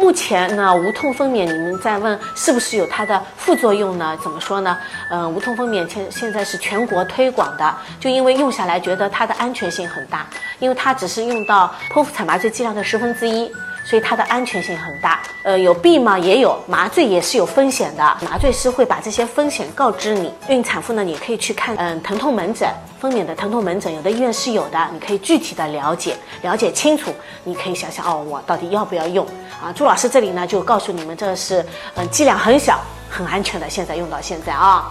[0.00, 4.16] 目前呢，无痛分娩，你们在问是不是有它的副作用呢？
[4.22, 4.76] 怎么说呢？
[5.10, 10.26] 嗯，无痛分娩现现在是全国推广的，就因为用下来觉得它的安全性很大，
[10.58, 13.52] 因为它只是用到剖腹产麻醉剂量的十分之一。
[13.90, 16.16] 所以它的安全性很大，呃，有弊吗？
[16.16, 20.32] 也有，麻醉也是有风险的，麻醉师会把这些风险告知你。
[20.48, 29.26] 孕产妇呢，你可以去看，嗯，疼痛门诊，分娩的疼痛门诊，有的医院是有的，你可以具体的了解，了解清楚，你可以想想哦，我到底要不要用？
[29.60, 31.66] 啊，朱老师这里呢就告诉你们，这是，
[31.96, 32.78] 嗯，剂量很小，
[33.10, 34.88] 很安全的，现在用到现在啊。